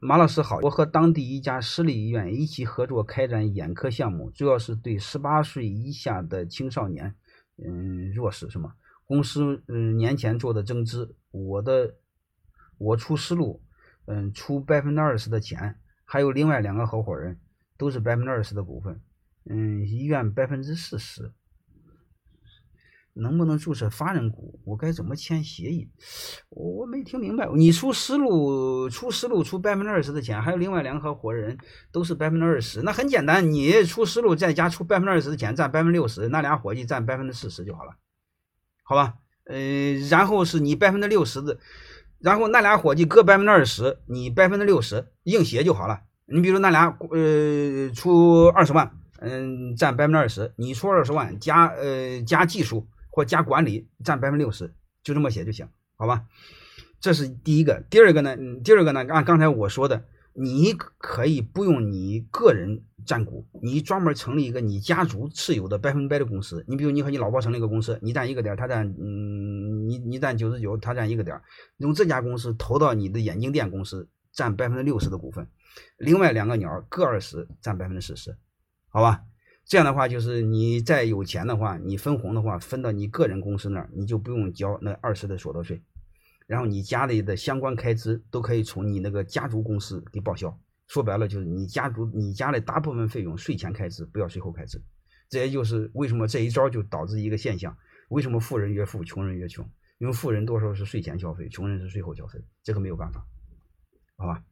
[0.00, 7.14] 马老师好，我和当地一家私立医院一起合作开展眼科项目，主要是对十八岁以下的青少年，
[7.56, 8.72] 嗯，弱势什么？
[9.04, 11.96] 公司嗯年前做的增资，我的
[12.78, 13.62] 我出思路，
[14.06, 17.38] 嗯，出百分之二十的钱，还有另外两个合伙人
[17.76, 19.00] 都是百分之二十的股份，
[19.50, 21.32] 嗯，医院百分之四十。
[23.14, 24.58] 能不能注册法人股？
[24.64, 25.90] 我该怎么签协议？
[26.48, 27.46] 我我没听明白。
[27.54, 31.58] 你出思路，出思路出百分之二十的钱，还有另外两个合伙人
[31.92, 37.92] 都是百分之二十，那很简单，你出思路再加出百分之二十的钱，占百分之六十，那俩伙计占百分之四十就好了，
[38.82, 39.14] 好吧？
[39.44, 41.58] 呃，然后是你百分之六十的，
[42.18, 46.00] 然后那俩伙计各百分之二十，你百分之六十，硬写就好了。
[46.24, 52.88] 你比如那俩呃出二十万，嗯，占百分之二十，你出二十万加呃加技术。
[53.12, 56.24] 或加管理占百分之六十，就这么写就行，好吧？
[56.98, 57.84] 这是第一个。
[57.90, 58.36] 第二个呢？
[58.64, 59.04] 第二个呢？
[59.08, 66.64] 按刚才我说的，你可以不用你个人占股，你专门成立一个你家族持有的百分百的公司。
[66.66, 71.38] 你比如你和你老婆成立一个公司，你占一个点，他占嗯，你你占九十九，他占一个点，
[71.76, 75.46] 用这家公司投到你的眼镜店公司，占百分之六十的股份，
[75.98, 78.36] 另外两个鸟各二十，占百分之四十，
[78.88, 79.24] 好吧？
[79.64, 85.82] 这样的话，就是你再有钱的话，你分红的话，分到你个人公司那儿，你就不用交那二十的所得税，
[86.46, 90.58] 然后你家里的相关开支都可以从你那个家族公司给报销。
[90.88, 94.82] 说白了，就是你家族你家的大部分费用税前开支不要税后开支。
[95.30, 97.74] 这也就是为什么这一招就导致一个现象：
[98.10, 99.66] 为什么富人越富，穷人越穷？
[99.98, 103.24] 因为富人多数是税前消费，穷人是税后消费，这个没有办法，
[104.16, 104.44] 好吧？